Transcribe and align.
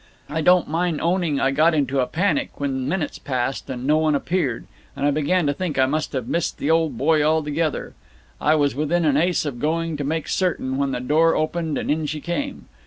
I 0.29 0.41
don't 0.41 0.67
mind 0.67 0.99
owning 0.99 1.39
I 1.39 1.51
got 1.51 1.75
into 1.75 1.99
a 1.99 2.07
panic 2.07 2.59
when 2.59 2.89
minutes 2.89 3.19
passed 3.19 3.69
and 3.69 3.85
no 3.85 3.99
one 3.99 4.15
appeared, 4.15 4.65
and 4.95 5.05
I 5.05 5.11
began 5.11 5.45
to 5.45 5.53
think 5.53 5.77
I 5.77 5.85
must 5.85 6.13
have 6.13 6.27
missed 6.27 6.57
the 6.57 6.71
old 6.71 6.97
boy 6.97 7.21
altogether. 7.21 7.93
I 8.41 8.55
was 8.55 8.73
within 8.73 9.05
an 9.05 9.15
ace 9.15 9.45
of 9.45 9.59
going 9.59 9.97
to 9.97 10.03
make 10.03 10.27
certain, 10.27 10.77
when 10.77 10.91
the 10.91 11.01
door 11.01 11.35
opened 11.35 11.77
and 11.77 11.91
in 11.91 12.07
she 12.07 12.19
came. 12.19 12.65